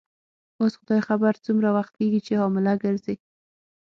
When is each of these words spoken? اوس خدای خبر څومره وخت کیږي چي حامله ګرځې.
اوس 0.59 0.73
خدای 0.79 1.01
خبر 1.07 1.33
څومره 1.45 1.69
وخت 1.77 1.93
کیږي 1.99 2.19
چي 2.25 2.33
حامله 2.41 2.73
ګرځې. 2.83 3.15